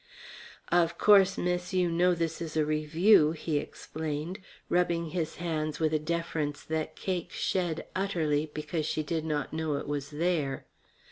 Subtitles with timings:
[0.71, 5.93] "Of course, Miss, you know this is a Revue," he explained, rubbing his hands with
[5.93, 10.65] a deference that Cake shed utterly, because she did not know it was there.